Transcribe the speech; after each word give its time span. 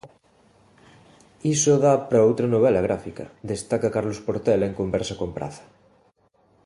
Iso 1.55 1.73
dá 1.85 1.93
pra 2.09 2.25
outra 2.29 2.47
novela 2.53 2.81
gráfica, 2.87 3.25
destaca 3.51 3.93
Carlos 3.95 4.19
Portela 4.27 4.65
en 4.67 4.77
conversa 4.81 5.13
con 5.19 5.29
Praza. 5.37 5.65